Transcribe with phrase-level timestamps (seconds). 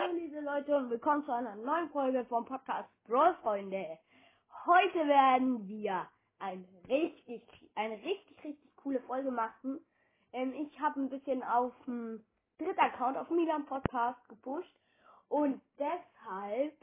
[0.00, 3.98] Hallo liebe Leute und willkommen zu einer neuen Folge vom Podcast Brawl Freunde.
[4.64, 6.06] Heute werden wir
[6.38, 7.42] ein richtig,
[7.74, 9.80] eine richtig, richtig coole Folge machen.
[10.32, 12.24] Ähm, ich habe ein bisschen auf dem
[12.58, 14.72] dritten Account auf Milan Podcast gepusht
[15.30, 16.76] und deshalb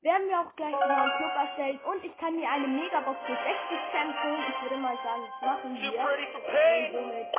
[0.00, 3.36] werden wir auch gleich einen neuen Club erstellen und ich kann hier eine Megabox für
[3.36, 3.44] 60
[3.92, 4.44] Cent holen.
[4.48, 5.92] Ich würde mal sagen, das machen wir.
[5.92, 7.32] Und somit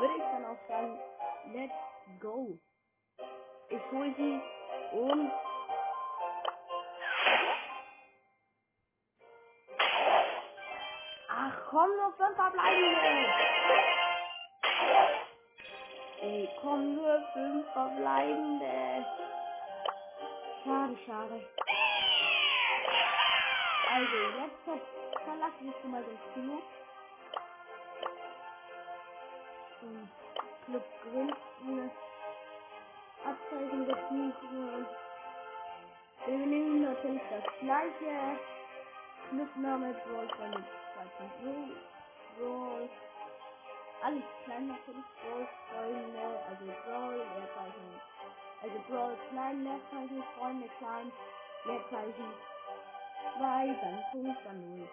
[0.00, 0.98] würde ich dann auch sagen,
[1.52, 2.58] let's go.
[3.70, 4.40] Ich hole sie
[4.96, 5.32] und
[11.28, 13.34] Ach komm, nur fünf verbleibende.
[16.22, 19.06] Ey, komm, nur fünf verbleibende.
[20.64, 21.46] Schade, schade.
[23.92, 26.64] Also, jetzt ver- verlasse ich schon mal den Club.
[29.82, 30.10] Und
[30.66, 30.84] Club
[33.48, 33.90] gründen.
[33.90, 34.86] Abzeichen besuchen.
[36.26, 38.38] Wir nehmen natürlich das gleiche.
[39.30, 41.76] Clubname Brawl Freunde 2.0.
[42.38, 42.88] Brawl.
[44.02, 45.04] Alles klein natürlich.
[45.22, 46.40] Brawl Freunde.
[46.48, 48.00] Also Brawl, Leerzeichen.
[48.62, 51.12] Also Brawl klein, Leerzeichen, Freunde klein,
[51.64, 52.32] Leerzeichen
[53.38, 54.88] 2, dann Punkt, dann 0.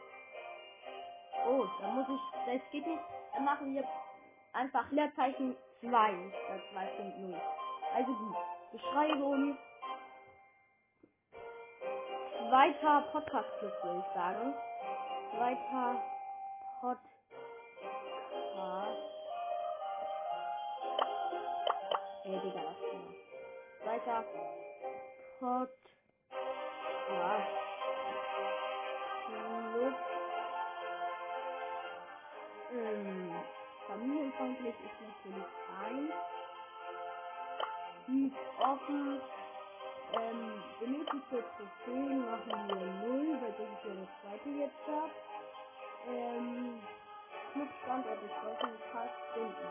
[1.48, 3.02] Oh, da muss ich, das geht nicht.
[3.34, 3.84] Dann machen wir
[4.54, 7.55] einfach Leerzeichen 2 statt 2.0.
[7.96, 8.36] Also gut.
[8.74, 9.58] Beschreibung.
[12.50, 14.54] Zweiter Podcast-Club, würde ich sagen.
[15.32, 16.04] Zweiter
[16.82, 17.08] Podcast.
[22.26, 23.14] Ey, Digga, ist genau.
[23.82, 24.26] Zweiter
[25.40, 25.72] Podcast.
[32.74, 33.36] Ähm,
[33.88, 35.50] familienfreundlich ist natürlich
[35.82, 36.35] ein.
[38.08, 39.22] Die offen.
[40.14, 45.10] Ähm, benötigte Trophäen machen wir 0, weil das ist ja das zweite jetzt da.
[46.08, 46.82] Ähm,
[47.54, 49.70] Clubstandort ist Wolfenkraft finden.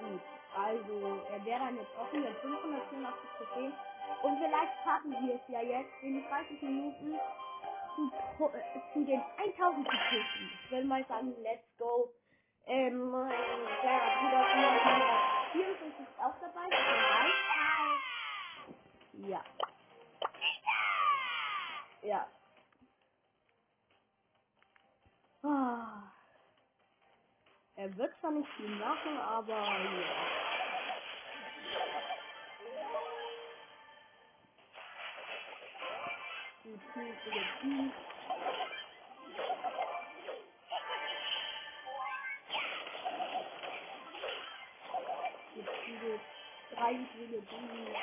[0.00, 0.22] Gut,
[0.56, 3.74] also er wäre dann jetzt offen mit 584 Trophäen.
[4.22, 7.20] Und vielleicht schaffen wir es ja jetzt in 30 Minuten
[7.96, 8.62] zu, äh,
[8.94, 10.50] zu den 1000 zu pushen.
[10.64, 12.10] Ich will mal sagen, let's go.
[12.66, 13.12] Ähm,
[16.56, 16.80] das
[19.14, 19.44] ist Ja.
[22.02, 22.26] Ja.
[25.42, 26.12] Ah.
[27.76, 30.26] Er wird zwar nicht viel machen, aber ja.
[36.62, 36.80] Gut,
[37.60, 37.92] Team.
[37.92, 38.15] Gut,
[46.76, 47.94] viele Team.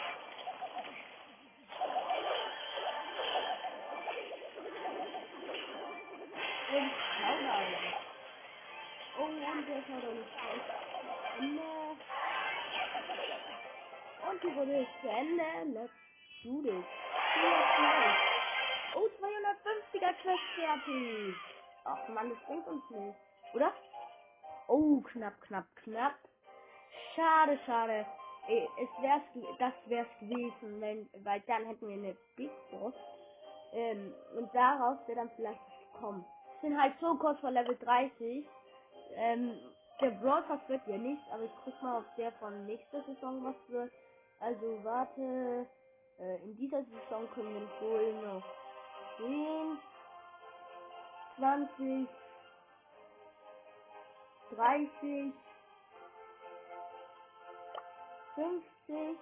[6.73, 7.73] Und Showdown.
[9.19, 11.69] Oh, und der Showdown ist gleich zu Ende.
[14.29, 15.79] Und die Runde ist zu Ende.
[15.79, 15.93] Let's
[16.43, 16.85] do this.
[18.95, 21.35] Oh, 250er Quest fertig.
[21.85, 23.17] Ach man, das bringt uns nicht.
[23.53, 23.73] Oder?
[24.67, 26.15] Oh, knapp, knapp, knapp.
[27.15, 28.05] Schade, schade.
[28.47, 29.23] Eh, Es wär's,
[29.59, 32.93] das wär's gewesen, wenn, weil dann hätten wir eine Big Boss.
[33.73, 36.25] Ähm, und daraus wäre dann vielleicht was gekommen.
[36.61, 38.45] Bin halt so kurz vor Level 30.
[39.15, 39.59] Ähm,
[40.01, 43.43] der Brawl Pass wird ja nicht, aber ich guck mal, ob der von nächster Saison
[43.43, 43.93] was wird.
[44.39, 45.67] Also warte,
[46.19, 48.43] äh, in dieser Saison können wir wohl noch
[49.17, 49.79] 10,
[51.37, 52.09] 20,
[54.51, 55.33] 30,
[58.35, 59.17] 50,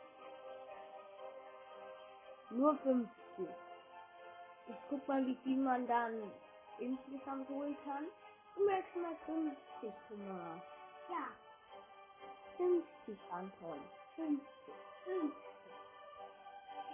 [2.52, 3.10] nur 50.
[4.68, 6.32] Ich guck mal, wie viel man dann
[6.80, 8.06] insgesamt holen kann.
[8.56, 10.62] Und jetzt mal 50 Thomas.
[11.10, 11.28] Ja,
[12.58, 13.80] 50 Anton.
[14.16, 14.42] 50.
[15.06, 15.36] 50.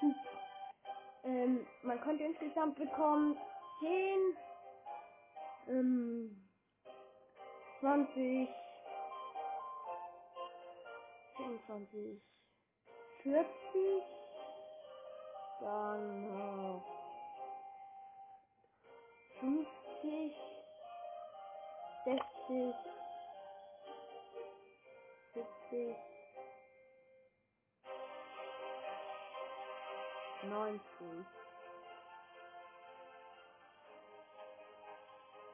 [0.01, 0.37] Super.
[1.23, 3.37] Ähm, man konnte insgesamt bekommen
[3.79, 4.37] 10,
[5.67, 6.47] ähm,
[7.79, 8.49] 20,
[11.37, 12.21] 25,
[13.23, 14.05] 40,
[15.59, 16.85] dann noch
[19.39, 20.35] 50,
[22.05, 22.77] 60,
[25.33, 25.97] 70,
[30.41, 31.27] 90.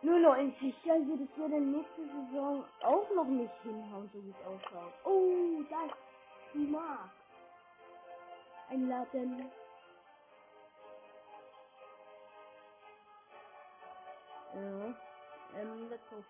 [0.03, 4.93] Nur 90, also das würde nächste Saison auch noch nicht hinhauen, so wie es ausschaut.
[5.05, 5.91] Oh, das
[6.55, 7.09] ist Mark.
[8.69, 9.51] einladen.
[14.55, 14.93] Ja.
[15.55, 16.23] Ähm, let's go.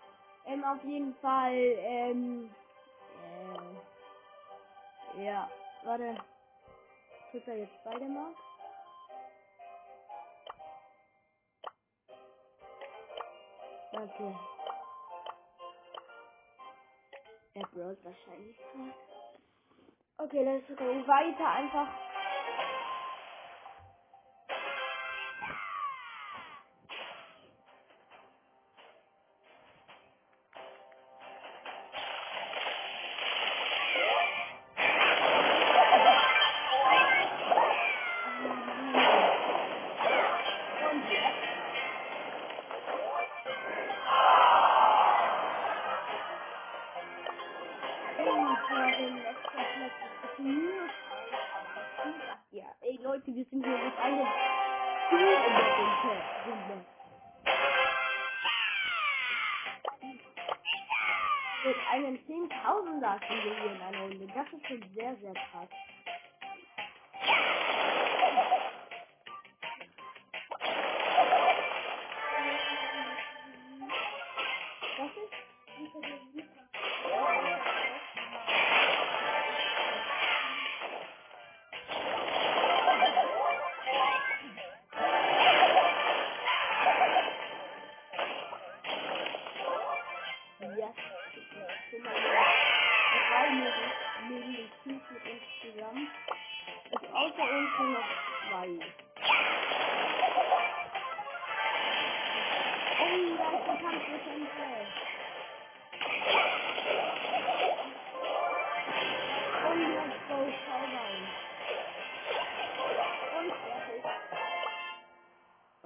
[0.46, 2.56] Ähm, auf jeden Fall, ähm,
[5.16, 5.50] äh, ja,
[5.84, 6.18] warte.
[7.32, 8.34] Tut er jetzt beide mal?
[14.04, 14.36] Okay.
[17.54, 18.58] Er brawlt wahrscheinlich.
[20.18, 20.84] Okay, let's go.
[21.08, 21.88] Weiter einfach.
[61.66, 64.28] Mit einem 10.000er sind wir in einer Runde.
[64.36, 65.70] Das ist schon sehr, sehr krass.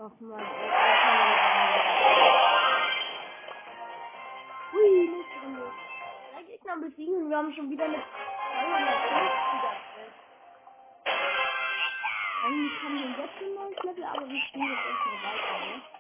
[0.07, 0.39] Och man,
[4.71, 5.71] Hui, nächste Runde.
[6.33, 10.17] Drei Gegner besiegen wir haben schon wieder eine 250er Quest.
[12.45, 15.96] Eigentlich haben wir jetzt ein neues Level, aber wir spielen jetzt erstmal weiter, ne?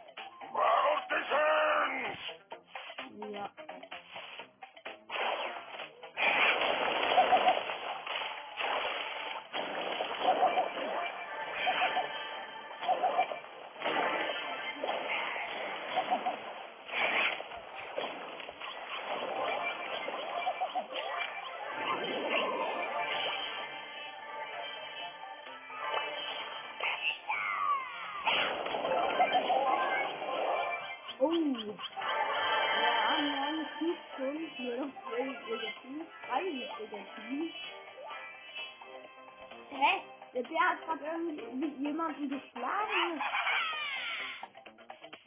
[40.37, 43.21] Der Bär hat gerade irgendwie jemanden geschlagen.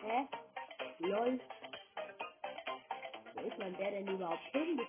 [0.03, 0.29] Hä?
[1.01, 1.41] Lol.
[3.35, 4.81] Wo ist mein Bär denn überhaupt hin?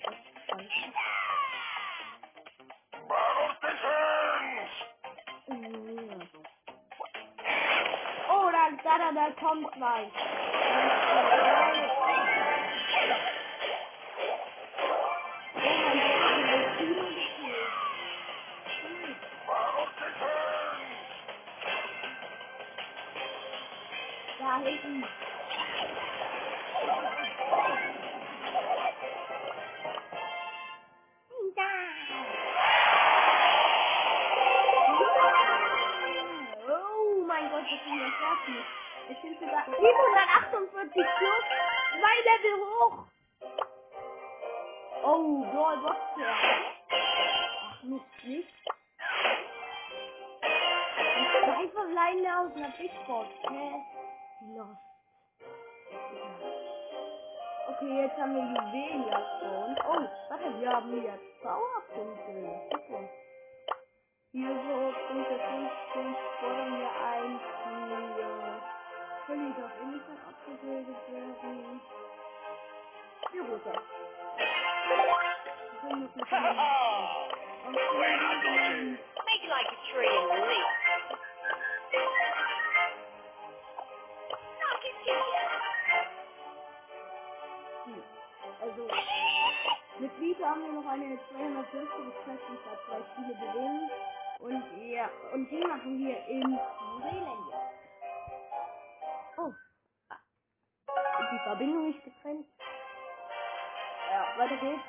[0.48, 0.66] Das.
[8.30, 11.51] Oh, da, da, da, da kommt was.
[24.64, 24.68] Oh
[37.26, 38.66] mein Gott, das sind wir fertig.
[39.10, 41.46] Es sind sogar 748 plus.
[41.98, 42.98] Zwei Level hoch.
[45.04, 46.36] Oh, Brawl Boxer.
[46.92, 48.46] Ach, nicht.
[51.18, 53.30] Und zwei verbleibende aus einer Big Box.
[54.42, 54.82] Lost.
[57.70, 59.80] Okay, jetzt haben wir Juwelenjagd vor uns.
[59.88, 62.62] Oh, warte, wir haben hier Powerpunkte.
[62.72, 63.10] Super.
[64.32, 65.40] Hier so Punkte
[65.94, 67.76] 15 fordern wir ein für
[69.28, 71.82] Völlig auf Innocent abgebildet werden.
[73.34, 73.74] Die Rosa.
[75.70, 76.60] Wir können das mit dem
[77.66, 79.00] Ausprobieren.
[79.26, 80.81] Make like a tree and leaf.
[90.02, 91.90] Mit Vita haben wir noch eine 250
[92.24, 93.90] Quest und zwar zwei Spiele gewinnen.
[94.40, 97.72] Und ja, und die machen wir im Juwelenjahr.
[99.38, 99.54] Oh.
[100.10, 101.22] Ah.
[101.22, 102.48] Ist die Verbindung nicht getrennt?
[104.10, 104.84] Ja, weiter geht's.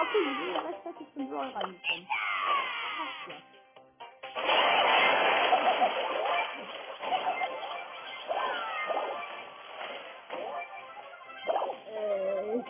[0.00, 2.08] Okay, wir sind rechtzeitig zum Brawl reingekommen.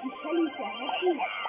[0.02, 1.20] Äh, die Shelly ist ja happy.
[1.20, 1.41] Out.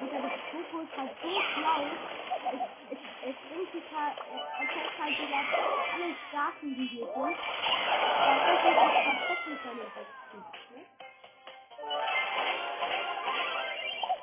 [0.00, 1.82] Digga, das Foto ist halt so schlau.
[2.52, 5.40] Es, es, es bringt sich halt, zeigt halt, Digga,
[5.94, 7.16] alle Strafen, die hier sind.
[7.16, 10.38] Da ist er sich perfekt mit seinen Texten.
[10.74, 10.82] Ne?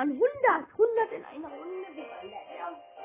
[0.00, 0.24] Waren 100.
[0.78, 1.88] 100 in einer Runde.
[1.94, 2.99] Wir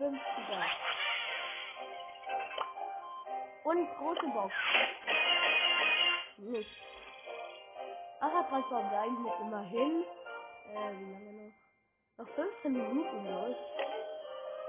[0.00, 0.64] 250er.
[3.64, 4.54] Und große Box.
[6.38, 6.70] Nicht.
[8.20, 10.04] Ach, hat was verbleiben noch immerhin.
[10.74, 11.52] Äh, wie lange noch?
[12.26, 13.56] Noch 15 Minuten, los.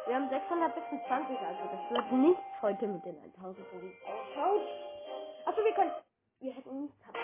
[0.08, 3.94] Wir haben 626, also das wird nichts heute mit den 1000 Punkten.
[5.46, 5.92] Achso, wir können.
[6.40, 7.18] Wir hätten nichts gehabt.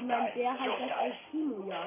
[0.00, 1.86] sondern der hat das als Kinojahr.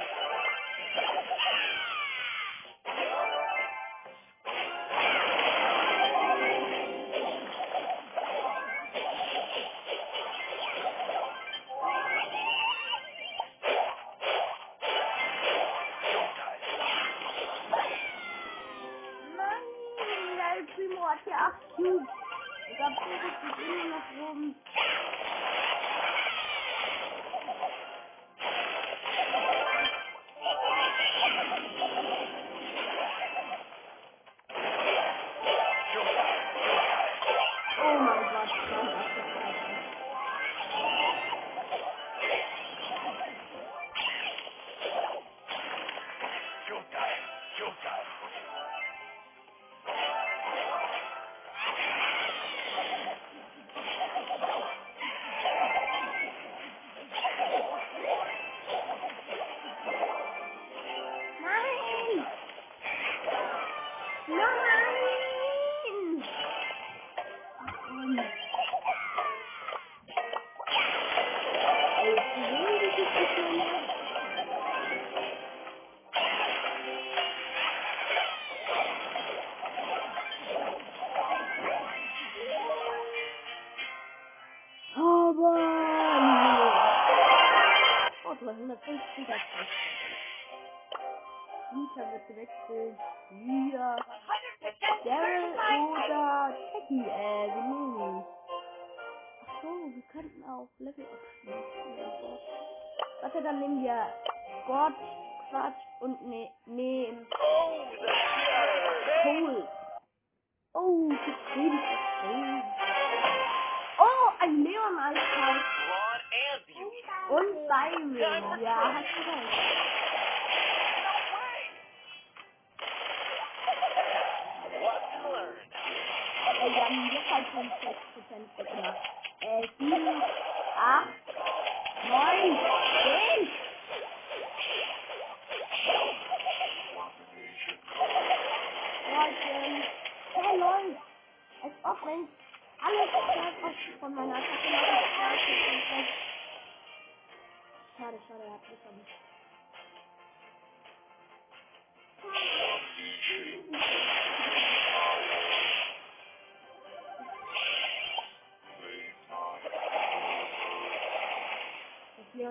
[20.75, 22.07] Primo hat hier 8 Cubes.
[22.71, 24.55] Ich hab's so richtig immer noch oben.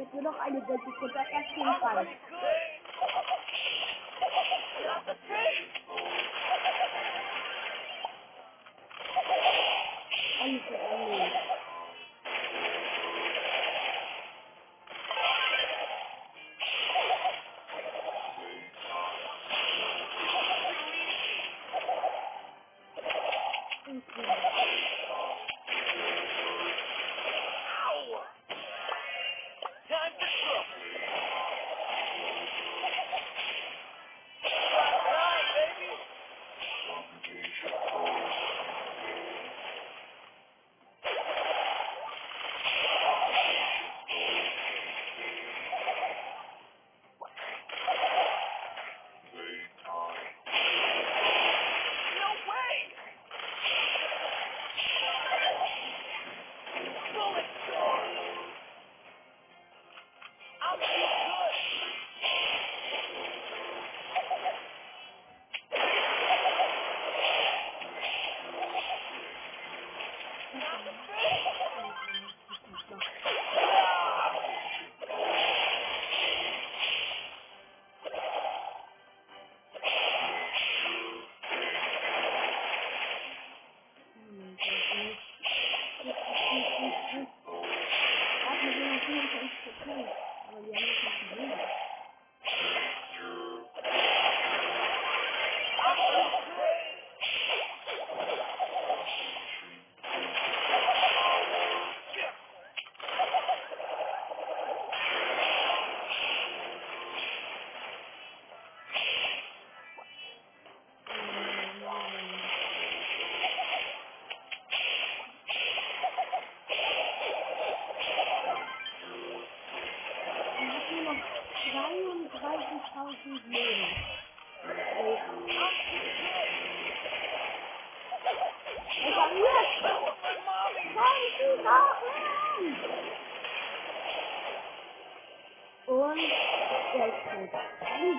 [0.00, 2.08] wird nur noch eine Welt, die komplett erzählen kann.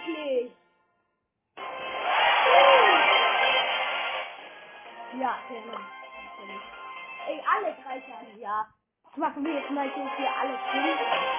[0.05, 0.51] Endlich!
[5.19, 5.79] Ja, genau.
[7.27, 8.67] Ey, alle drei Tage, ja.
[9.17, 11.30] Machen wir jetzt mal so für alle fünf.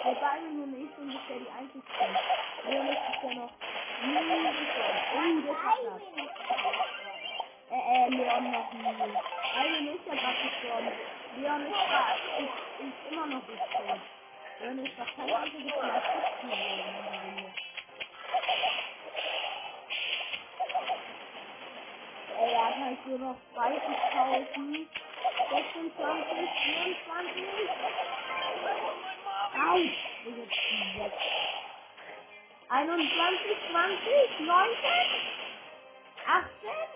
[0.08, 2.16] Der Byron und ich sind bisher die einzigsten.
[2.64, 3.52] Leon ist bisher noch
[4.00, 4.16] nie
[4.56, 5.00] gestorben.
[5.12, 6.02] Oh, das hat das.
[7.70, 8.82] Äh, äh, Leon noch nie.
[9.52, 10.92] Byron ist ja gerade gestorben.
[11.36, 11.76] Leon ist,
[12.40, 14.00] ist, ist immer noch tot.
[14.60, 17.54] Leon ist doch kein einziges Mal fit geworden.
[22.38, 24.86] Ey, er hat halt nur noch 30.000,
[25.50, 26.50] 26,
[27.06, 28.17] 24.
[29.58, 29.78] Au!
[30.98, 31.12] Weg?
[32.70, 32.98] 21,
[33.72, 33.98] 20,
[34.38, 34.70] 19,
[36.26, 36.94] 18,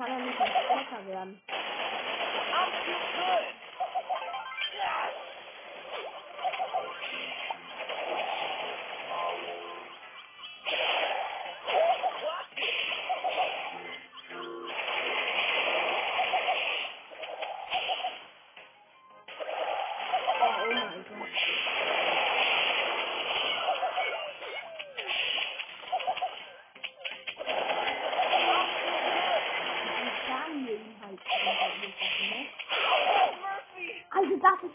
[0.01, 1.39] kann er nicht stärker werden.
[2.53, 3.61] I'm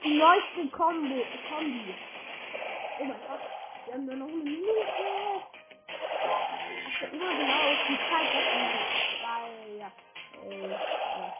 [0.06, 1.96] die neueste Kombo, Kombi.
[2.98, 3.42] Oh mein Gott,
[3.84, 5.44] wir haben nur noch eine Minute.
[6.84, 8.30] Achte immer genau auf die Zeit,
[9.20, 9.92] weil, ja,
[10.44, 10.72] äh,
[11.16, 11.32] ja.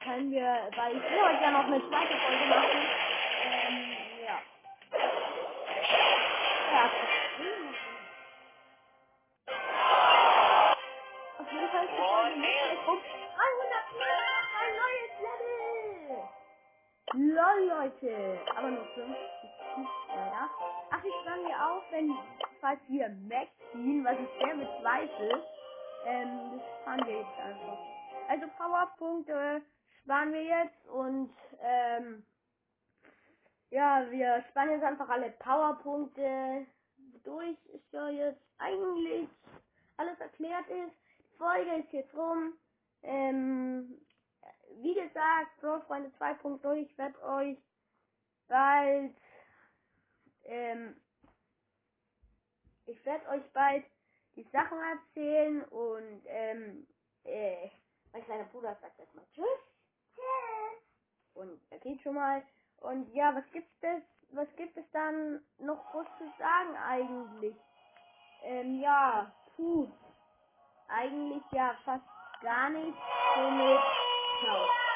[0.00, 2.90] Können wir, weil ich will heute ja noch eine zweite Folge machen.
[25.18, 25.42] Bezweifle.
[26.06, 27.78] Ähm, das sparen wir jetzt einfach.
[28.28, 29.62] Also Powerpunkte
[30.02, 32.24] sparen wir jetzt und, ähm,
[33.70, 36.66] ja, wir sparen jetzt einfach alle Powerpunkte
[37.24, 37.56] durch.
[37.66, 39.28] Ist ja jetzt eigentlich
[39.96, 40.94] alles erklärt ist.
[41.18, 42.54] Die Folge ist jetzt rum.
[43.02, 44.00] Ähm,
[44.80, 47.58] wie gesagt, Bro Freunde 2.0, ich werde euch
[48.48, 49.14] bald,
[50.44, 50.96] ähm,
[52.86, 53.84] ich werde euch bald
[54.38, 56.86] die Sachen erzählen und, ähm,
[57.24, 57.68] äh,
[58.12, 59.44] mein kleiner Bruder sagt erstmal Tschüss.
[60.14, 60.82] Tschüss.
[61.34, 62.42] Und er geht schon mal.
[62.78, 67.56] Und ja, was gibt's das, was gibt es dann noch groß zu sagen eigentlich?
[68.44, 69.88] Ähm, ja, puh.
[70.88, 72.04] Eigentlich ja fast
[72.40, 72.96] gar nicht.
[73.34, 73.80] Somit,
[74.40, 74.87] ciao.